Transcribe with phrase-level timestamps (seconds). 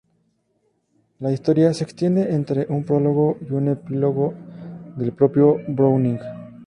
[1.19, 4.33] La historia se extiende entre un prólogo y un epílogo
[4.97, 6.17] del propio Browning.